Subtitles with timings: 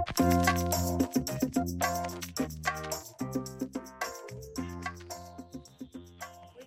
[0.00, 0.08] Muy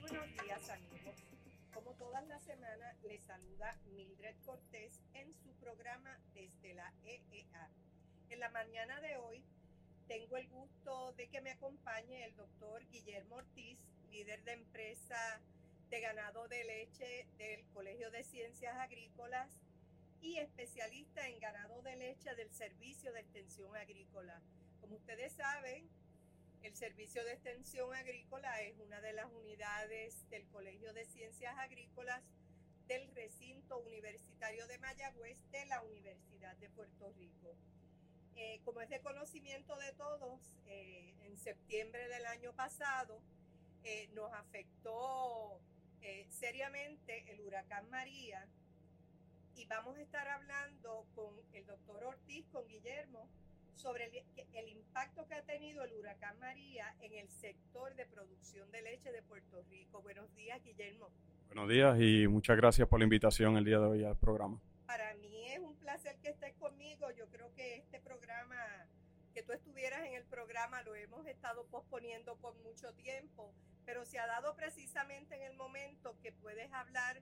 [0.01, 1.15] buenos días amigos.
[1.73, 7.71] Como todas las semanas, les saluda Mildred Cortés en su programa desde la EEA.
[8.29, 9.43] En la mañana de hoy
[10.07, 13.79] tengo el gusto de que me acompañe el doctor Guillermo Ortiz,
[14.11, 15.41] líder de empresa
[15.89, 19.49] de ganado de leche del Colegio de Ciencias Agrícolas
[20.23, 24.41] y especialista en ganado de leche del Servicio de Extensión Agrícola.
[24.79, 25.89] Como ustedes saben,
[26.61, 32.23] el Servicio de Extensión Agrícola es una de las unidades del Colegio de Ciencias Agrícolas
[32.87, 37.57] del recinto universitario de Mayagüez de la Universidad de Puerto Rico.
[38.35, 43.21] Eh, como es de conocimiento de todos, eh, en septiembre del año pasado
[43.83, 45.59] eh, nos afectó
[46.01, 48.47] eh, seriamente el huracán María
[49.55, 53.29] y vamos a estar hablando con el doctor Ortiz, con Guillermo,
[53.75, 58.71] sobre el, el, impacto que ha tenido el huracán María en el sector de producción
[58.71, 60.01] de leche de Puerto Rico.
[60.01, 61.09] Buenos días, Guillermo.
[61.47, 64.59] Buenos días y muchas gracias por la invitación el día de hoy al programa.
[64.85, 67.09] Para mí es un placer que estés conmigo.
[67.11, 68.55] Yo creo que este programa,
[69.33, 73.53] que tú estuvieras en el programa, lo hemos estado posponiendo por mucho tiempo,
[73.85, 77.21] pero se ha dado precisamente en el momento que puedes hablar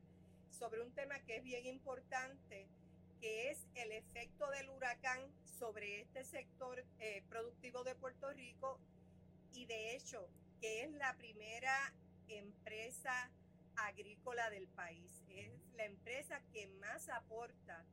[0.51, 2.67] sobre un tema que es bien importante
[3.19, 8.79] que es el efecto del huracán sobre este sector eh, productivo de Puerto Rico
[9.53, 10.27] y de hecho
[10.59, 11.93] que es la primera
[12.27, 13.31] empresa
[13.75, 15.23] agrícola del país.
[15.29, 17.85] Es la empresa que más aporta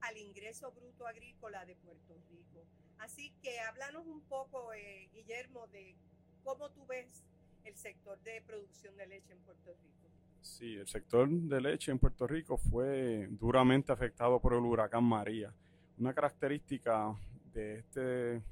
[0.00, 2.64] al ingreso bruto agrícola de Puerto Rico.
[2.98, 5.96] Así que háblanos un poco, eh, Guillermo, de
[6.44, 7.24] cómo tú ves
[7.64, 10.07] el sector de producción de leche en Puerto Rico.
[10.40, 15.52] Sí, el sector de leche en Puerto Rico fue duramente afectado por el huracán María.
[15.98, 17.14] Una característica
[17.52, 18.42] de este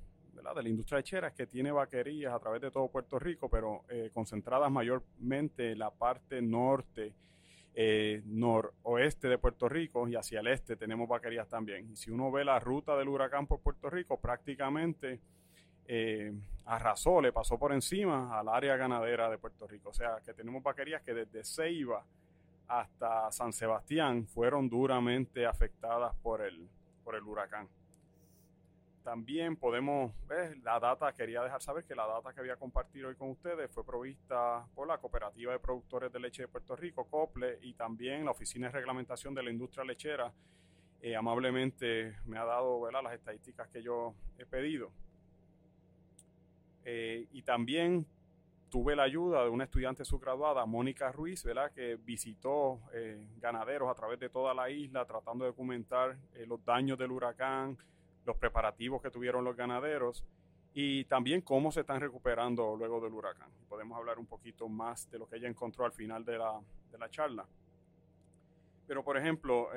[0.54, 3.84] de la industria lechera es que tiene vaquerías a través de todo Puerto Rico, pero
[3.88, 7.14] eh, concentradas mayormente en la parte norte,
[7.74, 11.90] eh, noroeste de Puerto Rico y hacia el este tenemos vaquerías también.
[11.90, 15.20] Y si uno ve la ruta del huracán por Puerto Rico, prácticamente
[15.88, 16.32] eh,
[16.66, 19.90] arrasó, le pasó por encima al área ganadera de Puerto Rico.
[19.90, 22.04] O sea, que tenemos vaquerías que desde Ceiba
[22.68, 26.68] hasta San Sebastián fueron duramente afectadas por el,
[27.04, 27.68] por el huracán.
[29.04, 33.06] También podemos ver la data, quería dejar saber que la data que voy a compartir
[33.06, 37.04] hoy con ustedes fue provista por la Cooperativa de Productores de Leche de Puerto Rico,
[37.04, 40.32] COPLE, y también la Oficina de Reglamentación de la Industria Lechera.
[41.00, 44.90] Eh, amablemente me ha dado las estadísticas que yo he pedido.
[46.88, 48.06] Eh, y también
[48.70, 54.20] tuve la ayuda de una estudiante subgraduada, Mónica Ruiz, que visitó eh, ganaderos a través
[54.20, 57.76] de toda la isla tratando de documentar eh, los daños del huracán,
[58.24, 60.24] los preparativos que tuvieron los ganaderos
[60.74, 63.50] y también cómo se están recuperando luego del huracán.
[63.68, 66.60] Podemos hablar un poquito más de lo que ella encontró al final de la,
[66.92, 67.44] de la charla.
[68.86, 69.70] Pero, por ejemplo,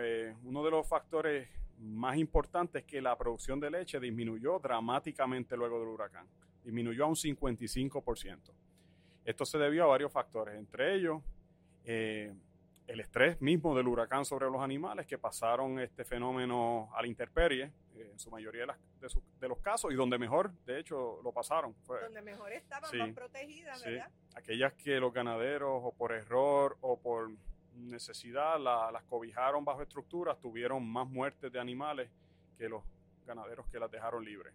[0.44, 1.50] uno de los factores
[1.80, 6.28] más importantes es que la producción de leche disminuyó dramáticamente luego del huracán
[6.70, 8.52] disminuyó a un 55%.
[9.26, 11.22] Esto se debió a varios factores, entre ellos
[11.84, 12.32] eh,
[12.86, 17.72] el estrés mismo del huracán sobre los animales que pasaron este fenómeno a la intemperie,
[17.96, 20.80] eh, en su mayoría de, las, de, su, de, los casos, y donde mejor, de
[20.80, 21.74] hecho, lo pasaron.
[21.84, 24.12] Fue, donde mejor estaban sí, más protegidas, ¿verdad?
[24.36, 27.32] Aquellas que los ganaderos, o por error, o por
[27.76, 32.10] necesidad, la, las cobijaron bajo estructuras, tuvieron más muertes de animales
[32.58, 32.84] que los
[33.26, 34.54] ganaderos que las dejaron libres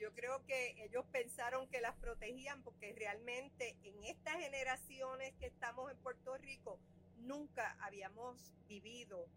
[0.00, 5.92] yo creo que ellos pensaron que las protegían porque realmente en estas generaciones que estamos
[5.92, 6.80] en Puerto Rico
[7.18, 9.28] nunca habíamos vivido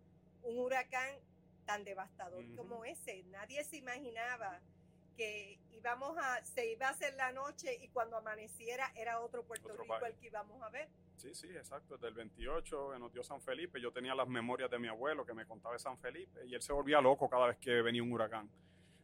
[0.41, 1.09] un huracán
[1.66, 2.56] tan devastador uh -huh.
[2.56, 3.23] como ese.
[3.23, 4.62] Nadie se imaginaba
[5.18, 9.68] que íbamos a, se iba a hacer la noche y cuando amaneciera era otro Puerto
[9.68, 10.13] otro Rico país.
[10.13, 10.88] el que íbamos a ver.
[11.18, 11.96] Sí, sí, exacto.
[11.96, 13.79] Desde el 28 nos dio San Felipe.
[13.79, 16.62] Yo tenía las memorias de mi abuelo que me contaba de San Felipe y él
[16.62, 18.50] se volvía loco cada vez que venía un huracán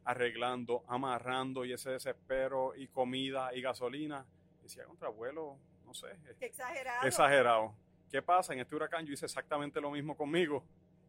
[0.06, 4.25] arreglando, amarrando y ese desespero y comida y gasolina.
[4.62, 6.07] Decía contra abuelo, no sé.
[6.40, 7.07] Qué exagerado.
[7.07, 7.75] Exagerado.
[8.10, 8.54] ¿Qué pasa?
[8.54, 10.63] En este huracán yo hice exactamente lo mismo conmigo.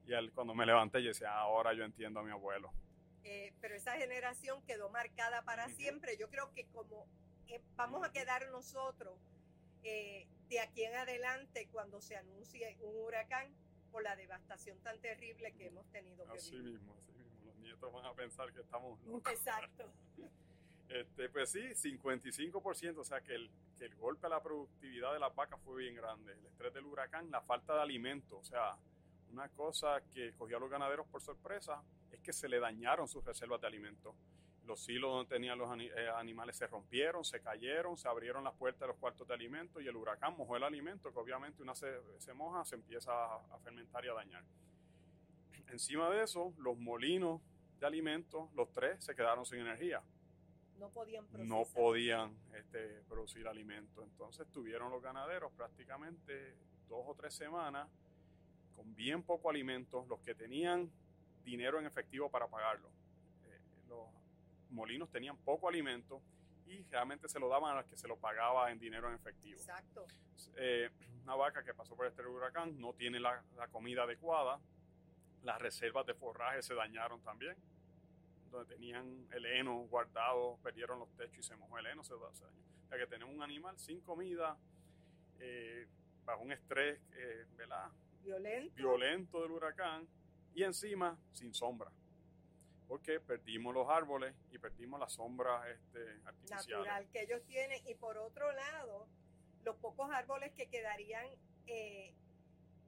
[0.07, 2.73] Y él, cuando me levanté, yo decía, ahora yo entiendo a mi abuelo.
[3.25, 5.77] Eh, pero esa generación quedó marcada para uh -huh.
[5.77, 6.17] siempre.
[6.19, 7.07] Yo creo que como
[7.49, 9.19] eh, vamos a quedar nosotros
[9.83, 13.55] eh, de aquí en adelante cuando se anuncie un huracán
[13.91, 16.73] por la devastación tan terrible que hemos tenido que así vivir.
[16.75, 17.13] Mismo, así
[17.71, 19.33] los nietos van a pensar que estamos locos.
[19.33, 19.91] Exacto.
[20.91, 25.21] Este, pues sí, 55%, o sea que el, que el golpe a la productividad de
[25.21, 26.33] las vacas fue bien grande.
[26.33, 28.77] El estrés del huracán, la falta de alimento, o sea,
[29.31, 31.81] una cosa que cogió a los ganaderos por sorpresa
[32.11, 34.17] es que se le dañaron sus reservas de alimentos.
[34.67, 38.81] Los silos donde tenían los eh, animales se rompieron, se cayeron, se abrieron las puertas
[38.81, 42.01] de los cuartos de alimentos y el huracán mojó el alimento, que obviamente una se,
[42.19, 44.43] se moja, se empieza a, a fermentar y a dañar.
[45.69, 47.41] Encima de eso, los molinos
[47.81, 50.03] de alimentos, los tres se quedaron sin energía.
[50.79, 51.49] No podían procesar.
[51.49, 54.05] No podían este, producir alimentos.
[54.05, 56.57] Entonces tuvieron los ganaderos prácticamente
[56.89, 57.89] dos o tres semanas
[58.77, 60.91] con bien poco alimento, los que tenían
[61.45, 62.89] dinero en efectivo para pagarlo.
[63.47, 64.09] Eh, los
[64.71, 66.23] molinos tenían poco alimento
[66.67, 69.59] y realmente se lo daban a los que se lo pagaba en dinero en efectivo.
[69.59, 70.07] Exacto.
[70.57, 70.89] Eh,
[71.25, 74.59] una vaca que pasó por este huracán no tiene la, la comida adecuada,
[75.43, 77.57] las reservas de forraje se dañaron también
[78.51, 82.27] donde tenían el heno guardado, perdieron los techos y se mojó el heno, se dañó.
[82.29, 84.57] O sea que tenemos un animal sin comida,
[85.39, 85.87] eh,
[86.25, 87.91] bajo un estrés, eh, ¿verdad?
[88.23, 88.75] Violento.
[88.75, 90.07] Violento del huracán
[90.55, 91.91] y encima sin sombra.
[92.89, 96.87] Porque perdimos los árboles y perdimos las sombras este, artificiales.
[96.87, 97.81] Natural que ellos tienen.
[97.87, 99.07] Y por otro lado,
[99.65, 101.27] los pocos árboles que quedarían
[101.67, 102.13] eh,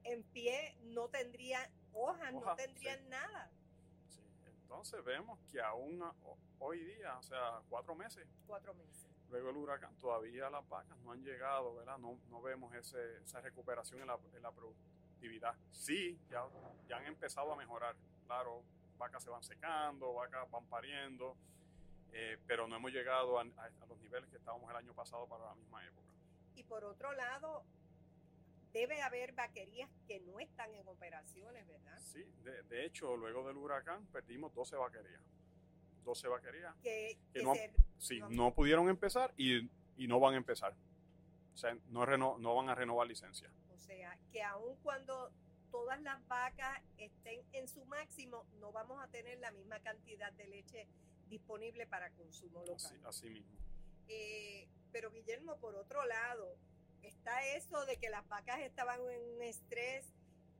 [0.03, 3.09] en pie no tendrían hojas, Hoja, no tendrían sí.
[3.09, 3.51] nada.
[4.73, 6.03] Entonces vemos que aún
[6.59, 9.07] hoy día, o sea, cuatro meses, Cuatro meses.
[9.29, 11.99] luego del huracán, todavía las vacas no han llegado, ¿verdad?
[11.99, 15.53] No, no vemos ese, esa recuperación en la, en la productividad.
[15.71, 16.43] Sí, ya,
[16.89, 17.95] ya han empezado a mejorar.
[18.25, 18.63] Claro,
[18.97, 21.37] vacas se van secando, vacas van pariendo,
[22.11, 25.27] eh, pero no hemos llegado a, a- a los niveles que estábamos el año pasado
[25.27, 26.07] para la misma época.
[26.55, 27.63] Y por otro lado,
[28.73, 31.99] debe haber vaquerías que no están en operaciones, ¿verdad?
[32.01, 35.21] Sí, de, de hecho, luego del huracán perdimos 12 vaquerías.
[36.03, 36.75] 12 vaquerías.
[36.81, 38.29] Que, Que que no- se- Sí, No.
[38.29, 40.75] no pudieron empezar y, y no van a empezar.
[41.53, 43.49] O sea, no, reno- no van a renovar licencia.
[43.69, 45.31] o sea, que aun cuando
[45.71, 50.47] todas las vacas estén en su máximo, no vamos a tener la misma cantidad de
[50.47, 50.87] leche
[51.27, 52.75] disponible para consumo local.
[52.75, 53.57] Así, así mismo.
[54.07, 56.57] Eh, pero Guillermo, por otro lado,
[57.03, 60.13] está eso de que las vacas estaban en un estrés,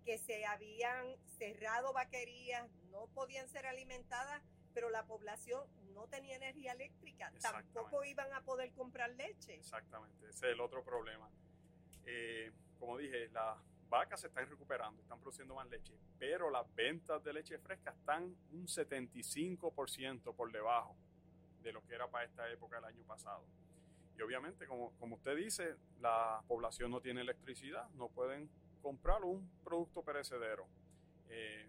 [0.06, 4.42] que se habían cerrado vaquerías, no podían ser alimentadas,
[4.74, 9.56] pero la población no tenía energía eléctrica, tampoco iban a poder comprar leche.
[9.56, 11.30] Exactamente, ese es el otro problema.
[12.06, 13.58] Eh, como dije, las
[13.88, 18.36] vacas se están recuperando, están produciendo más leche, pero las ventas de leche fresca están
[18.52, 20.96] un 75% por debajo
[21.62, 23.46] de lo que era para esta época del año pasado.
[24.18, 28.50] Y obviamente, como, como usted dice, la población no tiene electricidad, no pueden
[28.82, 30.68] comprar un producto perecedero.
[31.30, 31.68] Eh,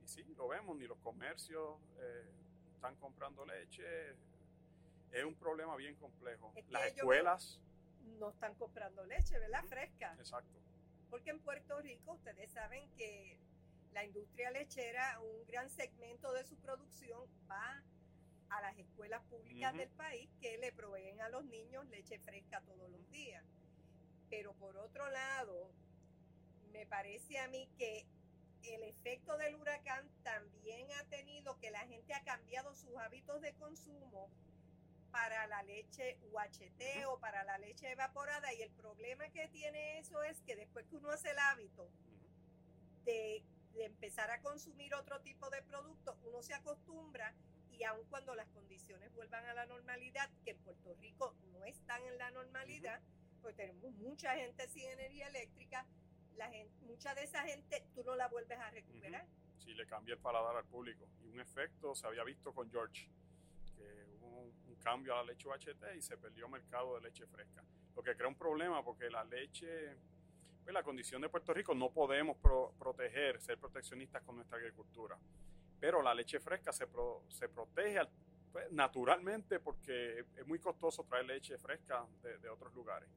[0.00, 2.30] y, y sí, lo vemos, ni los comercios eh,
[2.74, 4.10] están comprando leche.
[5.10, 6.52] Es un problema bien complejo.
[6.56, 7.60] Es que Las escuelas,
[8.18, 9.60] No están comprando leche, ¿verdad?
[9.60, 9.68] Ujú.
[9.68, 10.14] Fresca.
[10.18, 10.58] exacto,
[11.10, 13.38] Porque en Puerto Rico ustedes saben que
[13.92, 17.82] la industria lechera, un gran segmento de su producción va
[18.52, 22.90] a las escuelas públicas del país que le proveen a los niños leche fresca todos
[22.90, 23.44] los días.
[24.28, 25.70] Pero por otro lado,
[26.72, 28.06] me parece a mí que
[28.64, 33.54] el efecto del huracán también ha tenido que la gente ha cambiado sus hábitos de
[33.54, 34.30] consumo
[35.10, 38.52] para la leche UHT o para la leche evaporada.
[38.54, 41.90] Y el problema que tiene eso es que después que uno hace el hábito
[43.04, 43.42] de,
[43.74, 47.34] de empezar a consumir otro tipo de producto, uno se acostumbra
[47.72, 52.02] y aun cuando las condiciones vuelvan a la normalidad, que en Puerto Rico no están
[52.04, 53.00] en la normalidad,
[53.40, 55.86] pues tenemos mucha gente sin energía eléctrica,
[56.36, 59.26] la gente, mucha de esa gente tú no la vuelves a recuperar.
[59.58, 61.08] sí le cambia el paladar al público.
[61.22, 63.08] Y un efecto se había visto con George,
[63.76, 67.26] que hubo un, un cambio a la leche UHT y se perdió mercado de leche
[67.26, 67.62] fresca.
[67.94, 69.96] Lo que crea un problema porque la leche,
[70.64, 75.18] pues la condición de Puerto Rico no podemos pro- proteger, ser proteccionistas con nuestra agricultura.
[75.82, 78.08] Pero la leche fresca se, pro- se protege al-
[78.52, 83.08] pues, naturalmente porque es muy costoso traer leche fresca de, de otros lugares.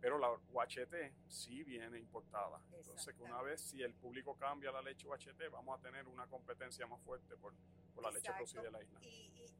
[0.00, 0.94] Pero la UHT
[1.28, 2.62] sí viene importada.
[2.72, 6.26] Entonces, que una vez si el público cambia la leche UHT, vamos a tener una
[6.28, 7.52] competencia más fuerte por,
[7.94, 8.38] por la leche Exacto.
[8.38, 8.98] producida de la isla.
[9.02, 9.06] Y,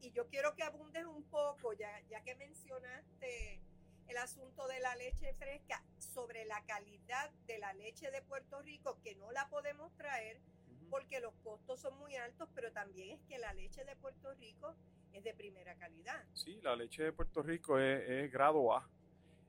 [0.01, 3.61] y- y yo quiero que abundes un poco, ya, ya que mencionaste
[4.07, 8.99] el asunto de la leche fresca, sobre la calidad de la leche de Puerto Rico,
[9.03, 10.89] que no la podemos traer Ujú.
[10.89, 11.33] porque los
[11.77, 14.75] son muy altos, pero también es que la leche de Puerto Rico
[15.11, 16.23] es de primera calidad.
[16.33, 18.87] Sí, la leche de Puerto Rico es, grado A.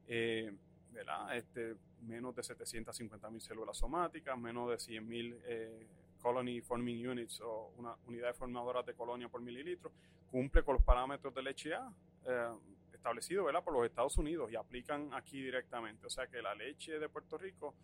[0.07, 0.55] Eh,
[0.91, 1.37] ¿verdad?
[1.37, 5.87] Este, menos de 750 mil células somáticas, menos de 100 mil eh,
[6.21, 9.93] colony forming units o una, unidades formadoras de colonia por mililitro.
[10.31, 11.93] Cumple con los parámetros de leche A
[12.27, 12.53] eh,
[12.93, 13.63] establecidos ¿verdad?
[13.63, 16.07] por los Estados Unidos y aplican aquí directamente.
[16.07, 17.75] O sea que la leche de Puerto Rico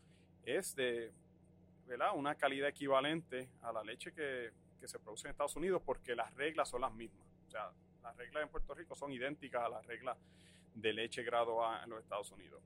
[0.44, 1.12] es de
[2.14, 6.34] una calidad equivalente a la leche que que se produce en Estados Unidos porque las
[6.34, 7.26] reglas son las mismas.
[7.46, 7.70] O sea,
[8.02, 10.16] las reglas en Puerto Rico son idénticas a las reglas
[10.74, 12.62] de leche grado A en los Estados Unidos.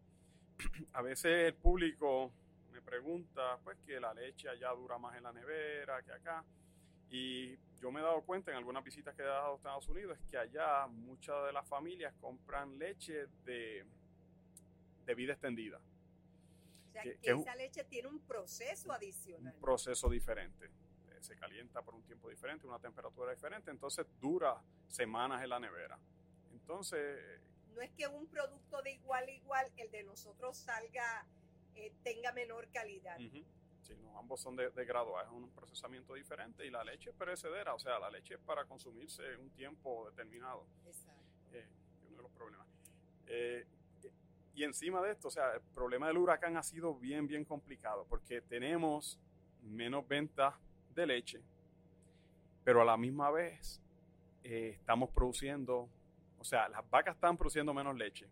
[0.92, 2.30] A veces el público
[2.72, 6.44] me pregunta, pues, que la leche allá dura más en la nevera que acá.
[7.10, 10.18] Y yo me he dado cuenta en algunas visitas que he dado a Estados Unidos
[10.30, 13.84] que allá muchas de las familias compran leche de,
[15.04, 15.80] de vida extendida.
[16.94, 19.52] Sea, que, esa leche tiene un proceso adicional.
[19.52, 20.70] Un proceso diferente.
[21.20, 25.98] Se calienta por un tiempo diferente, una temperatura diferente, entonces dura semanas en la nevera.
[26.52, 27.40] Entonces...
[27.74, 31.26] No es que un producto de igual a igual, el de nosotros salga,
[31.74, 33.18] eh, tenga menor calidad.
[33.18, 37.74] Sí, ambos son de, grado A, es un procesamiento diferente y la leche es perecedera,
[37.74, 40.66] o sea, la leche es para consumirse un tiempo determinado.
[40.86, 41.24] Exacto.
[41.52, 41.66] Eh,
[42.06, 42.68] uno de los problemas.
[43.26, 43.66] Eh,
[44.54, 48.06] y encima de esto, o sea, el problema del huracán ha sido bien, bien complicado
[48.08, 49.18] porque tenemos
[49.62, 50.54] menos ventas
[50.94, 51.40] de leche,
[52.62, 53.80] pero a la misma vez
[54.42, 55.88] eh, estamos produciendo,
[56.38, 58.28] o sea, las vacas están produciendo menos leche,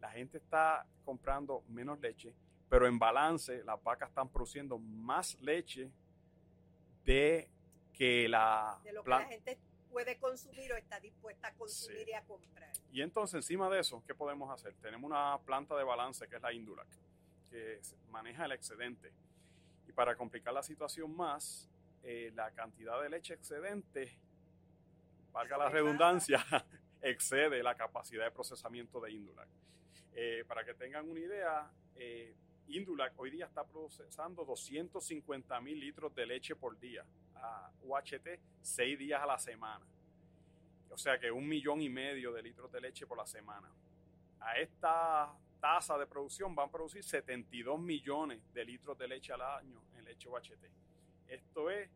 [0.00, 2.34] la gente está comprando menos leche
[2.74, 5.90] pero en balance las vacas están produciendo más leche
[7.04, 7.48] de
[7.92, 8.80] que la...
[8.82, 9.58] De lo que la gente
[9.94, 12.72] puede consumir o está dispuesta a consumir y a comprar.
[12.90, 14.74] Y entonces encima de eso, ¿qué podemos hacer?
[14.82, 16.88] Tenemos una planta de balance que es la Indulac,
[17.48, 19.12] que maneja el excedente.
[19.86, 21.70] Y para complicar la situación más,
[22.02, 24.18] eh, la cantidad de leche excedente,
[25.30, 26.44] valga la redundancia,
[27.00, 29.48] excede la capacidad de procesamiento de Indulac.
[30.16, 32.34] Eh, para que tengan una idea, eh,
[32.66, 37.04] Indulac hoy día está procesando 250 mil litros de leche por día,
[37.36, 39.84] a UHT, seis días a la semana.
[40.90, 43.68] O sea que un millón y medio de litros de leche por la semana.
[44.40, 49.42] A esta tasa de producción van a producir 72 millones de litros de leche al
[49.42, 50.64] año en leche UHT.
[51.26, 51.88] Esto es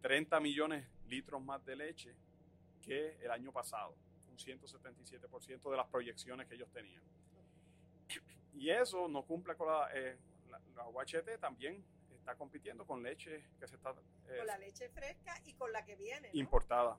[0.00, 2.16] 30 millones de litros más de leche
[2.80, 3.94] que el año pasado,
[4.30, 7.02] un 177% de las proyecciones que ellos tenían.
[8.54, 10.18] Y eso no cumple con la, eh,
[10.92, 11.84] UHT también
[12.20, 13.90] está compitiendo con leche que se está...
[14.28, 16.30] Eh, con la leche fresca y con la que viene.
[16.34, 16.96] Importada.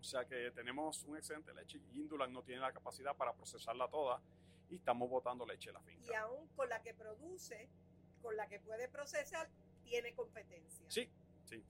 [0.00, 3.88] O sea que tenemos un excelente leche y Indulan no tiene la capacidad para procesarla
[3.88, 4.20] toda
[4.68, 6.10] y estamos botando leche en la finca.
[6.10, 7.70] Y aún con la que produce,
[8.20, 9.48] con la que puede procesar,
[9.82, 10.84] tiene competencia.
[10.90, 11.08] Sí,
[11.44, 11.64] sí.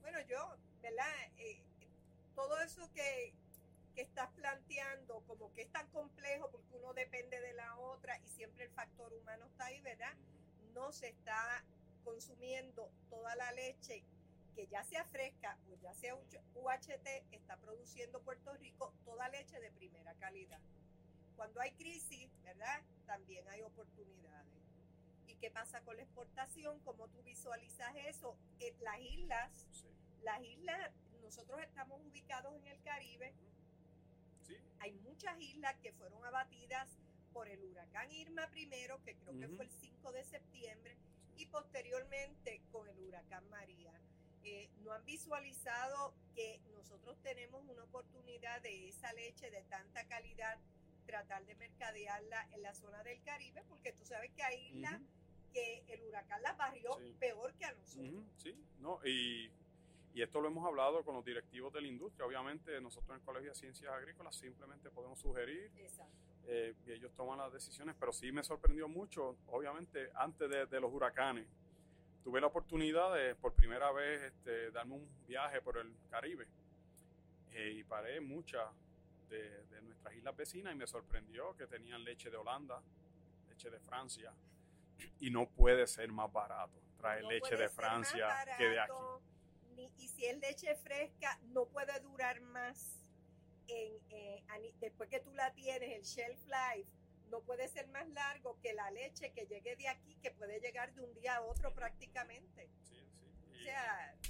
[0.00, 1.06] Bueno, yo, ¿verdad?
[1.36, 1.62] Eh,
[2.34, 3.32] todo eso que,
[3.94, 8.28] que estás planteando como que es tan complejo porque uno depende de la otra y
[8.28, 10.14] siempre el factor humano está ahí, ¿verdad?
[10.76, 11.64] No se está
[12.04, 14.04] consumiendo toda la leche
[14.54, 19.70] que ya sea fresca o ya sea UHT, está produciendo Puerto Rico toda leche de
[19.72, 20.60] primera calidad.
[21.34, 22.82] Cuando hay crisis, ¿verdad?
[23.06, 24.52] También hay oportunidades.
[25.26, 26.78] ¿Y qué pasa con la exportación?
[26.80, 28.36] ¿Cómo tú visualizas eso?
[28.60, 29.66] En eh, las islas,
[30.22, 30.92] las islas,
[31.22, 33.34] nosotros estamos ubicados en el Caribe,
[34.80, 36.88] hay muchas islas que fueron abatidas
[37.36, 40.96] por el huracán Irma primero, que creo que fue el 5 de septiembre,
[41.36, 43.92] y posteriormente con el huracán María.
[44.42, 50.58] Eh, no han visualizado que nosotros tenemos una oportunidad de esa leche de tanta calidad
[51.04, 54.98] tratar de mercadearla en la zona del Caribe, porque tú sabes que hay islas
[55.52, 58.24] que el huracán las barrió peor que a nosotros.
[58.38, 59.50] Sí, no, y
[60.16, 62.24] y esto lo hemos hablado con los directivos de la industria.
[62.24, 65.70] Obviamente nosotros en el Colegio de Ciencias Agrícolas simplemente podemos sugerir
[66.46, 70.92] eh, y ellos toman las decisiones, pero sí me sorprendió mucho, obviamente antes de, los
[70.92, 71.46] huracanes.
[72.22, 76.46] Tuve la oportunidad de por primera vez este, darme un viaje por el Caribe
[77.52, 78.68] eh, y paré muchas
[79.28, 82.80] de, nuestras islas vecinas y me sorprendió que tenían leche de Holanda,
[83.48, 84.32] leche de Francia
[85.20, 88.92] y no puede ser más barato traer leche de Francia que de aquí
[89.98, 93.05] y si es leche fresca, no puede durar más.
[93.68, 94.44] En, eh,
[94.80, 96.88] después que tú la tienes, el shelf life
[97.30, 100.94] no puede ser más largo que la leche que llegue de aquí, que puede llegar
[100.94, 102.68] de un día a otro prácticamente.
[102.84, 103.68] Sí, sí.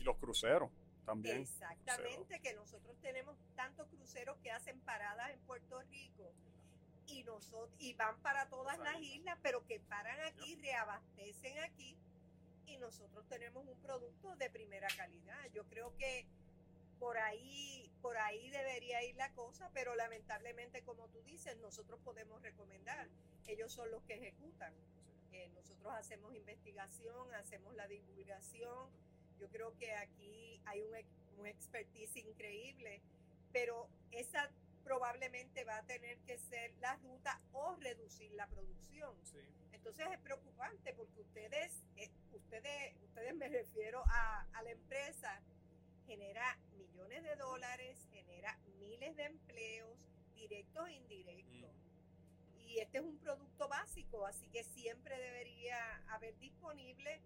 [0.00, 0.70] Y, los cruceros
[1.04, 1.38] también.
[1.38, 6.32] Exactamente, que nosotros tenemos tantos cruceros que hacen paradas en Puerto Rico
[7.06, 11.96] y nosotros y van para todas las islas, pero que paran aquí, reabastecen aquí
[12.66, 15.38] y nosotros tenemos un producto de primera calidad.
[15.52, 16.26] Yo creo que
[16.98, 22.40] por ahí, por ahí debería ir la cosa, pero lamentablemente, como tú dices, nosotros podemos
[22.40, 23.08] recomendar.
[23.48, 24.72] Ellos son los que ejecutan.
[25.32, 28.92] Eh, nosotros hacemos investigación, hacemos la divulgación.
[29.40, 30.94] Yo creo que aquí hay un,
[31.40, 33.02] un expertise increíble,
[33.52, 34.52] pero esa
[34.84, 39.16] probablemente va a tener que ser la ruta o reducir la producción.
[39.72, 45.42] Entonces es preocupante porque ustedes, eh, ustedes, ustedes me refiero a, la empresa,
[46.06, 46.56] genera
[46.96, 49.98] millones de dólares, genera miles de empleos
[50.34, 51.70] directos e indirectos.
[52.58, 55.76] Y este es un producto básico, así que siempre debería
[56.08, 57.20] haber disponible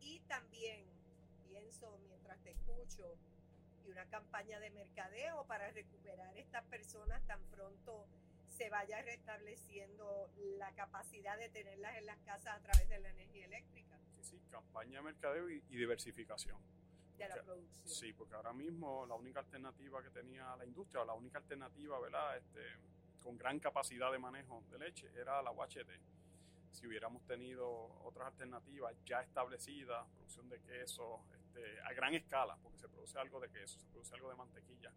[0.00, 0.84] y también
[1.48, 3.16] pienso mientras te escucho
[3.84, 8.08] y una campaña de mercadeo para recuperar estas personas tan pronto
[8.48, 13.46] se vaya restableciendo la capacidad de tenerlas en las casas a través de la energía
[13.46, 13.98] eléctrica.
[14.10, 16.58] Sí, sí, campaña de mercadeo y, diversificación.
[17.28, 17.88] De la producción.
[17.88, 22.00] Sí, porque ahora mismo la única alternativa que tenía la industria, o la única alternativa,
[22.00, 22.36] ¿verdad?
[22.36, 22.60] Este,
[23.20, 25.90] con gran capacidad de manejo de leche era la UHT.
[26.70, 27.68] Si hubiéramos tenido
[28.04, 33.40] otras alternativas ya establecidas, producción de queso este, a gran escala, porque se produce algo
[33.40, 34.92] de queso, se produce algo de mantequilla,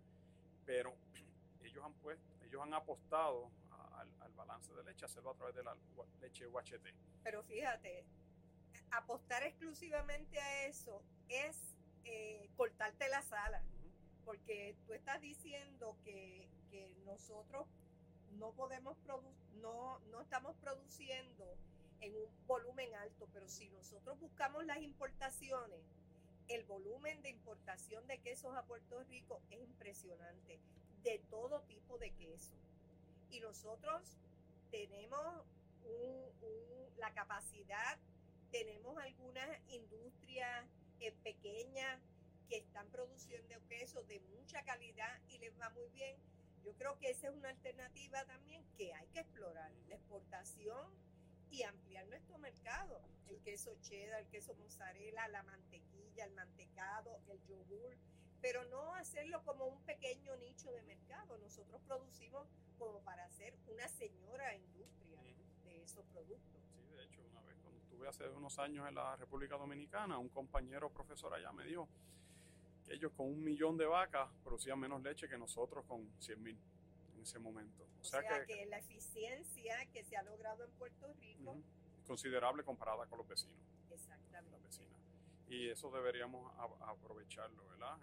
[0.65, 0.96] pero
[1.62, 3.51] ellos han puesto ellos han apostado
[4.22, 5.75] al, balance de leche, hacerlo a través de la
[6.20, 6.94] leche UHT.
[7.24, 8.05] Pero fíjate,
[8.91, 11.75] apostar exclusivamente a eso es
[12.06, 13.64] eh, cortarte las alas,
[14.24, 16.48] porque tú estás diciendo que,
[17.06, 17.66] nosotros
[18.40, 18.98] no podemos
[19.62, 21.46] no, no estamos produciendo
[22.02, 25.80] en un volumen alto, pero si nosotros buscamos las importaciones,
[26.48, 30.60] el volumen de importación de quesos a Puerto Rico es impresionante
[31.04, 32.54] de todo tipo de queso.
[33.30, 34.02] Y nosotros
[34.72, 35.46] tenemos
[36.98, 37.98] la capacidad,
[38.52, 40.66] tenemos algunas industrias
[41.00, 42.02] eh, pequeñas
[42.50, 46.16] que están produciendo queso de mucha calidad y les va muy bien.
[46.64, 50.92] Yo creo que esa es una alternativa también que hay que explorar, la exportación
[51.50, 53.02] y ampliar nuestro mercado.
[53.28, 57.96] El queso cheddar, el queso mozzarella, la mantequilla, el mantecado, el yogur
[58.46, 61.36] pero no hacerlo como un pequeño nicho de mercado.
[61.40, 62.48] Nosotros producimos
[62.78, 65.20] como para hacer una señora industria
[65.64, 66.62] de esos productos.
[66.72, 70.30] Sí, de hecho, una vez cuando estuve hace unos años en la República Dominicana, un
[70.30, 71.88] compañero profesor allá me dijo
[72.86, 76.58] que ellos con un millón de vacas producían menos leche que nosotros con 100 mil
[77.14, 77.88] en ese momento.
[78.02, 81.58] O, sea, que, la eficiencia que se ha logrado en Puerto Rico...
[82.06, 83.58] considerable comparada con los vecinos.
[83.89, 84.52] Exactamente.
[84.52, 85.00] Las vecinas.
[85.48, 87.98] Y eso deberíamos aprovecharlo, ¿verdad?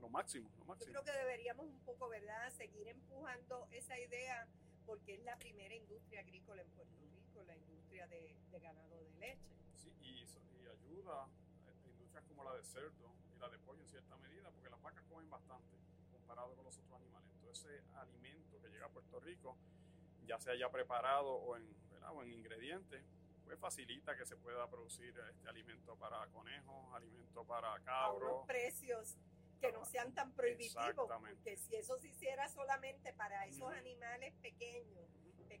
[0.00, 0.92] lo máximo, lo máximo.
[0.92, 4.46] Yo creo que deberíamos un poco, ¿verdad?, seguir empujando esa idea
[4.84, 7.13] porque es la primera industria agrícola en Puerto Rico,
[7.44, 9.56] la industria de, ganado de leche.
[9.74, 10.22] Sí, y,
[10.62, 14.50] y ayuda a industrias como la de cerdo y la de pollo en cierta medida,
[14.50, 15.76] porque las vacas comen bastante
[16.12, 17.28] comparado con los otros animales.
[17.34, 19.56] Entonces, ese alimento que llega a Puerto Rico,
[20.26, 21.68] ya sea ya preparado o en,
[22.12, 23.02] o en ingredientes,
[23.44, 28.42] pues facilita que se pueda producir este alimento para conejos, alimento para cabros.
[28.42, 29.16] A precios
[29.60, 35.08] que no sean tan prohibitivos, porque si eso se hiciera solamente para esos animales pequeños,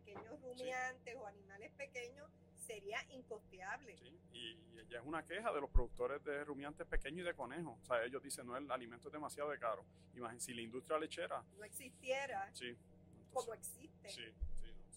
[0.04, 3.96] pequeños rumiantes o animales pequeños, sería incosteable.
[3.96, 4.20] Sí.
[4.32, 7.78] Y, ya es una queja de los productores de rumiantes pequeños y de conejos.
[7.82, 9.84] O sea, ellos dicen, no, el alimento es demasiado caro.
[10.14, 11.42] Imagínense, si la industria lechera...
[11.56, 12.76] No existiera sí,
[13.32, 14.08] como existe.
[14.10, 14.34] Sí,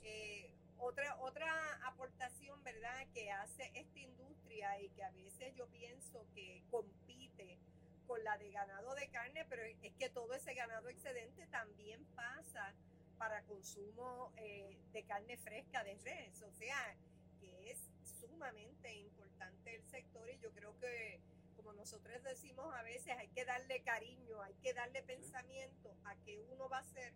[0.04, 6.28] eh, otra, otra aportación, ¿verdad?, que hace esta industria y que a veces yo pienso
[6.36, 7.58] que compite
[8.06, 12.74] con la de ganado de carne, pero es que todo ese ganado excedente también pasa
[13.18, 16.42] para consumo eh, de carne fresca de res.
[16.44, 16.96] O sea,
[17.40, 21.20] que es sumamente importante el sector y yo creo que,
[21.56, 26.40] como nosotros decimos a veces, hay que darle cariño, hay que darle pensamiento a qué
[26.52, 27.14] uno va a hacer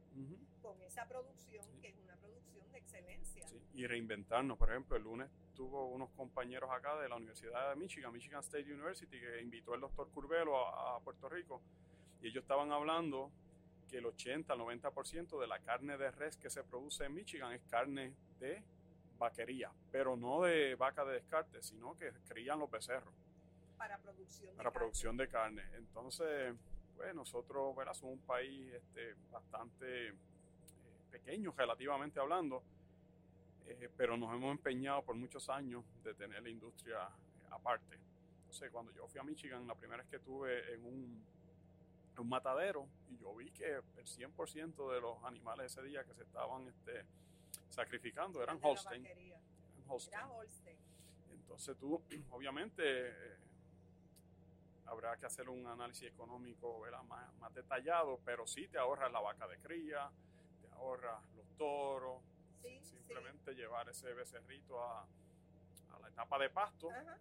[0.61, 3.45] con esa producción, que es una producción de excelencia.
[3.73, 4.57] Y reinventarnos.
[4.57, 8.71] Por ejemplo, el lunes tuvo unos compañeros acá de la Universidad de Michigan, Michigan State
[8.71, 11.61] University, que invitó el doctor Curvelo a, Puerto Rico.
[12.21, 13.31] Y ellos estaban hablando
[13.91, 17.51] que el 80 al 90% de la carne de res que se produce en Michigan
[17.51, 18.63] es carne de
[19.19, 23.13] vaquería, pero no de vaca de descarte, sino que crían los becerros.
[23.77, 25.63] Para producción de Para producción de carne.
[25.75, 26.55] Entonces,
[26.95, 27.93] pues nosotros, ¿verdad?
[27.93, 30.13] somos un país este, bastante eh,
[31.11, 32.63] pequeño relativamente hablando,
[33.67, 37.99] eh, pero nos hemos empeñado por muchos años de tener la industria eh, aparte.
[38.39, 41.23] Entonces, cuando yo fui a Michigan, la primera vez que estuve en un,
[42.21, 46.23] un matadero, y yo vi que el 100% de los animales ese día que se
[46.23, 47.05] estaban este,
[47.69, 49.05] sacrificando eran Holstein.
[49.87, 50.77] Holstein.
[51.31, 53.37] Entonces tú, obviamente, eh,
[54.85, 59.47] habrá que hacer un análisis económico Más, más detallado, pero sí te ahorras la vaca
[59.47, 60.09] de cría,
[60.61, 62.21] te ahorras los toros,
[62.83, 67.17] simplemente llevar ese becerrito a, a, la etapa de pasto, ¿verdad?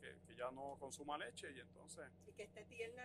[0.00, 2.10] Que, que, ya no consuma leche y entonces...
[2.26, 3.01] Y que esté tierna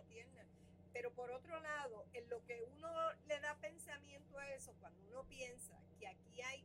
[0.00, 0.44] tierna.
[0.92, 2.88] Pero por otro lado, en lo que uno
[3.26, 6.64] le da pensamiento a eso, cuando uno piensa que aquí hay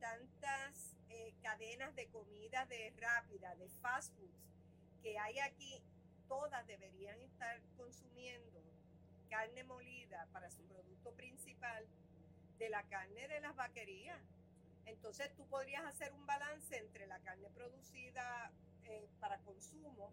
[0.00, 4.52] tantas eh, cadenas de comida de rápida, de fast foods,
[5.02, 5.82] que hay aquí
[6.28, 8.62] todas deberían estar consumiendo
[9.30, 11.86] carne molida para su producto principal
[12.58, 14.20] de la carne de las vaquerías.
[14.86, 18.52] Entonces tú podrías hacer un balance entre la carne producida
[18.84, 20.12] eh, para consumo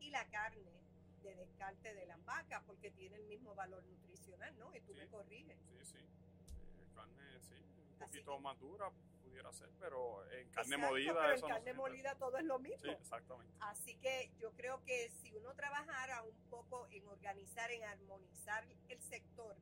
[0.00, 0.82] y la carne
[1.22, 4.74] de descarte de las vacas, porque tiene el mismo valor nutricional, ¿no?
[4.74, 5.58] Y tú me corriges.
[5.68, 5.98] Sí, sí.
[5.98, 8.90] Eh, carne, sí, un poquito más dura
[9.22, 11.14] pudiera ser, pero en carne molida.
[11.14, 12.82] Pero en carne molida todo es lo mismo.
[12.82, 13.54] Sí, exactamente.
[13.60, 19.00] Así que yo creo que si uno trabajara un poco en organizar, en armonizar el
[19.00, 19.56] sector,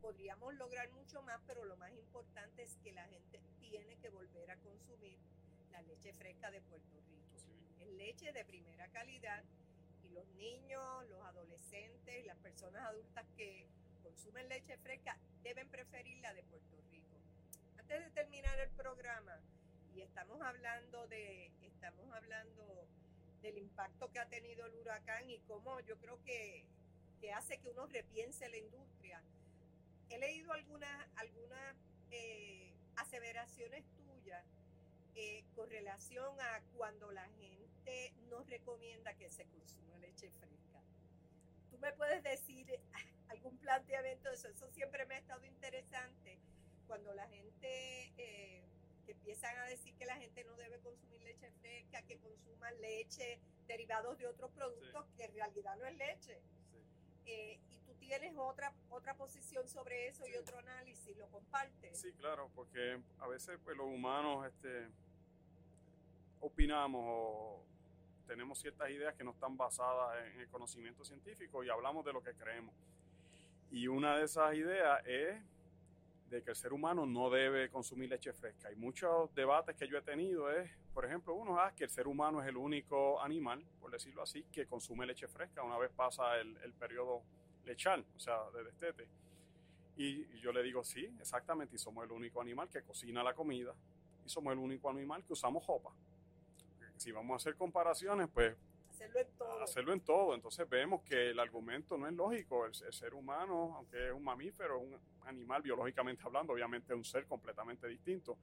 [0.00, 4.50] podríamos lograr mucho más, pero lo más importante es que la gente tiene que volver
[4.50, 5.18] a consumir
[5.70, 7.36] la leche fresca de Puerto Rico.
[7.80, 9.44] Es leche de primera calidad
[10.16, 13.66] los niños, los adolescentes, las personas adultas que
[14.02, 17.16] consumen leche fresca deben preferir la de Puerto Rico.
[17.78, 19.38] Antes de terminar el programa,
[19.94, 22.88] y estamos hablando de, estamos hablando
[23.42, 26.64] del impacto que ha tenido el huracán y cómo yo creo que,
[27.20, 29.22] que hace que uno repiense la industria
[30.10, 31.76] he leído algunas algunas
[32.10, 34.44] eh, aseveraciones tuyas
[35.14, 37.65] eh, con relación a cuando la gente
[38.30, 40.80] no recomienda que se consuma leche fresca.
[41.70, 42.66] ¿Tú me puedes decir
[43.28, 44.48] algún planteamiento de eso?
[44.48, 46.38] Eso siempre me ha estado interesante.
[46.86, 48.62] Cuando la gente eh,
[49.06, 54.18] empiezan a decir que la gente no debe consumir leche fresca, que consuman leche derivados
[54.18, 56.40] de otros productos que en realidad no es leche.
[57.26, 61.98] Eh, y tú tienes otra otra posición sobre eso y otro análisis, ¿lo compartes?
[61.98, 64.88] Sí, claro, porque a veces pues, los humanos este,
[66.40, 67.64] opinamos o
[68.26, 72.22] tenemos ciertas ideas que no están basadas en el conocimiento científico y hablamos de lo
[72.22, 72.74] que creemos.
[73.70, 75.40] Y una de esas ideas es
[76.30, 78.70] de que el ser humano no debe consumir leche fresca.
[78.72, 82.08] Y muchos debates que yo he tenido es, por ejemplo, uno es que el ser
[82.08, 86.36] humano es el único animal, por decirlo así, que consume leche fresca una vez pasa
[86.38, 87.22] el, el periodo
[87.64, 89.08] lechal, o sea, de destete.
[89.96, 93.74] Y, yo le digo, sí, exactamente, y somos el único animal que cocina la comida
[94.24, 95.90] y somos el único animal que usamos jopa.
[96.96, 98.56] Si vamos a hacer comparaciones, pues
[98.90, 99.62] hacerlo en todo.
[99.62, 100.34] Hacerlo en todo.
[100.34, 102.66] Entonces vemos que el argumento no es lógico.
[102.66, 107.26] El, ser humano, aunque es un mamífero, un animal biológicamente hablando, obviamente es un ser
[107.26, 108.36] completamente distinto.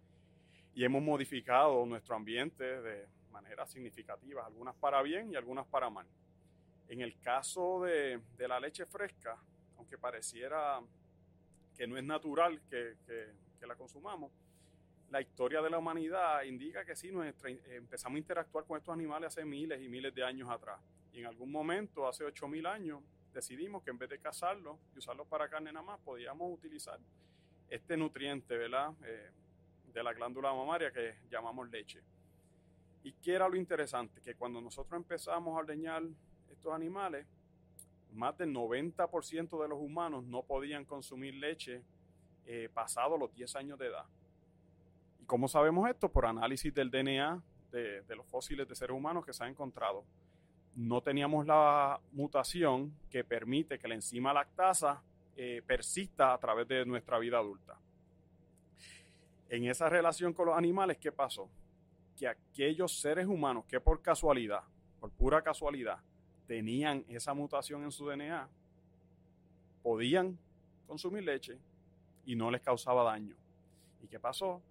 [0.76, 6.06] Y hemos modificado nuestro ambiente de manera significativa, algunas para bien y algunas para mal.
[6.88, 9.38] En el caso de, de la leche fresca,
[9.78, 10.80] aunque pareciera
[11.76, 13.28] que no es natural que, que,
[13.60, 14.32] que la consumamos,
[15.14, 19.28] la historia de la humanidad indica que sí, nuestra, empezamos a interactuar con estos animales
[19.28, 20.82] hace miles y miles de años atrás.
[21.14, 23.00] Y en algún momento, hace 8.000 años,
[23.32, 27.00] decidimos que en vez de cazarlos y usarlos para carne nada más, podíamos utilizar
[27.70, 28.92] este nutriente, ¿verdad?
[29.04, 29.30] Eh,
[29.94, 32.02] de la glándula mamaria que llamamos leche.
[33.04, 34.20] ¿Y qué era lo interesante?
[34.20, 36.02] Que cuando nosotros empezamos a ordeñar
[36.50, 37.28] estos animales,
[38.14, 41.84] más del 90% de los humanos no podían consumir leche
[42.48, 44.06] eh, pasado los 10 años de edad.
[45.24, 46.12] ¿Y cómo sabemos esto?
[46.12, 50.04] Por análisis del DNA de, los fósiles de seres humanos que se han encontrado.
[50.76, 55.02] No teníamos la mutación que permite que la enzima lactasa
[55.38, 57.80] eh, persista a través de nuestra vida adulta.
[59.48, 61.48] En esa relación con los animales, ¿qué pasó?
[62.18, 64.64] Que aquellos seres humanos que por casualidad,
[65.00, 66.00] por pura casualidad,
[66.48, 68.50] tenían esa mutación en su DNA,
[69.84, 70.38] podían
[70.86, 71.58] consumir leche
[72.26, 73.38] y no les causaba daño.
[74.02, 74.62] ¿Y qué pasó?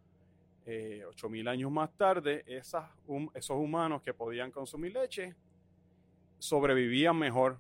[0.66, 5.34] Eh, 8.000 años más tarde, esos humanos que podían consumir leche
[6.38, 7.58] sobrevivían mejor,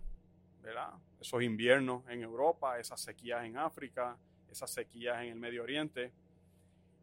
[0.62, 0.90] ¿verdad?
[1.20, 4.16] Esos inviernos en Europa, esas sequías en África,
[4.50, 6.12] esas sequías en el Medio Oriente,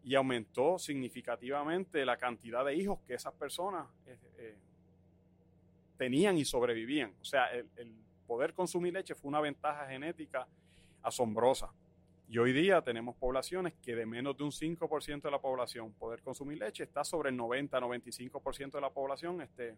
[0.04, 4.56] y aumentó significativamente la cantidad de hijos que esas personas eh, eh,
[5.98, 7.14] tenían y sobrevivían.
[7.22, 7.94] O sea, el
[8.26, 10.48] poder consumir leche fue una ventaja genética
[11.02, 11.72] asombrosa.
[12.32, 16.22] Y hoy día tenemos poblaciones que de menos de un 5% de la población poder
[16.22, 19.76] consumir leche está sobre el 90-95% de la población este,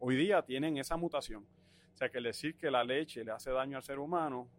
[0.00, 1.46] hoy día tienen esa mutación.
[1.94, 4.50] O sea que el decir que la leche le hace daño al ser humano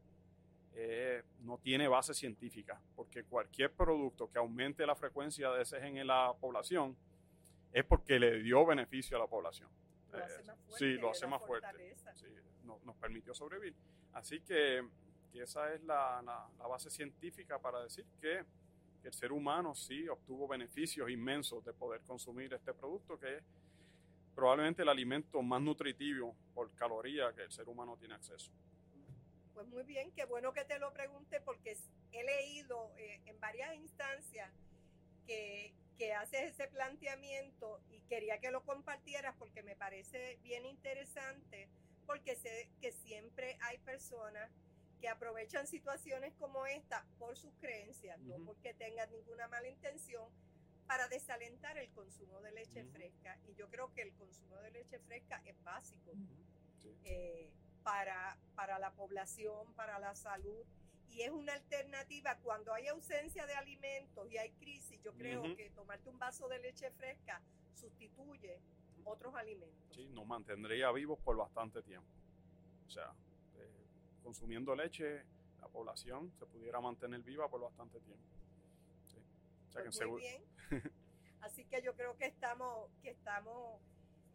[0.74, 5.98] eh, no tiene base científica, porque cualquier producto que aumente la frecuencia de ese gen
[5.98, 6.98] en la población
[7.72, 9.70] es porque le dio beneficio a la población.
[10.12, 11.96] Lo hace más fuerte, sí, lo hace más fuerte.
[12.16, 12.26] Sí,
[12.84, 13.76] nos permitió sobrevivir.
[14.14, 14.82] Así que
[15.36, 18.45] y esa es la, base científica para decir que
[19.04, 23.43] el ser humano sí obtuvo beneficios inmensos de poder consumir este producto, que es
[24.34, 28.50] probablemente el alimento más nutritivo por caloría que el ser humano tiene acceso.
[29.54, 31.78] Pues muy bien, qué bueno que te lo pregunte porque
[32.13, 34.50] he leído eh, en varias instancias
[35.28, 41.67] que, que haces ese planteamiento y quería que lo compartieras porque me parece bien interesante
[42.06, 44.50] porque sé que siempre hay personas
[45.06, 50.28] que aprovechan situaciones como esta por sus creencias, no porque tengan ninguna mala intención,
[50.88, 53.38] para desalentar el consumo de leche fresca.
[53.48, 56.12] Y yo creo que el consumo de leche fresca es básico
[57.04, 57.52] eh,
[57.84, 60.65] para, para la población, para la salud.
[61.12, 65.00] Y es una alternativa cuando hay ausencia de alimentos y hay crisis.
[65.04, 67.44] Yo creo que tomarte un vaso de leche fresca
[67.76, 68.60] sustituye
[69.04, 69.96] otros alimentos.
[69.96, 72.10] Sí, nos mantendría vivos por bastante tiempo.
[72.88, 73.13] O sea,
[74.26, 75.24] consumiendo leche,
[75.62, 78.26] la población se pudiera mantener viva por bastante tiempo.
[79.72, 80.44] Pues muy bien.
[81.42, 83.80] Así que yo creo que estamos, que estamos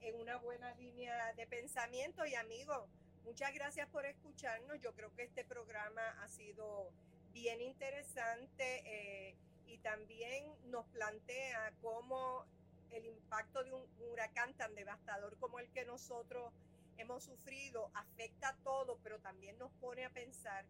[0.01, 2.89] en una buena línea de pensamiento y amigos,
[3.25, 4.81] muchas gracias por escucharnos.
[4.81, 6.93] Yo creo que este programa ha sido
[7.33, 9.35] bien interesante eh,
[9.67, 12.45] y también nos plantea cómo
[12.91, 16.53] el impacto de un huracán tan devastador como el que nosotros
[17.01, 20.65] hemos sufrido afecta a todo, pero también nos pone a pensar,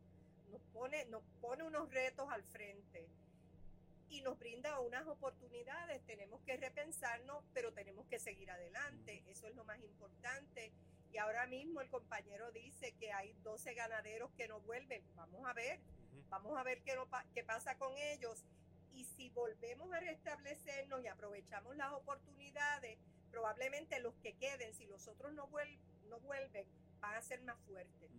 [0.50, 3.08] nos pone, nos pone unos retos al frente
[4.08, 6.04] y nos brinda unas oportunidades.
[6.04, 9.24] Tenemos que repensarnos, pero tenemos que seguir adelante.
[9.28, 10.72] Eso es lo más importante.
[11.12, 15.02] Y ahora mismo el compañero dice que hay 12 ganaderos que no vuelven.
[15.14, 15.80] Vamos a ver,
[16.28, 16.96] vamos a ver qué,
[17.34, 18.44] qué pasa con ellos.
[18.92, 22.98] Y si volvemos a restablecernos y aprovechamos las oportunidades,
[23.30, 25.48] probablemente los que queden, si los otros no,
[26.10, 26.66] no vuelven,
[27.00, 28.10] van a ser más fuertes.